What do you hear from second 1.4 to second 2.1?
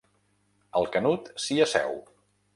s'hi asseu.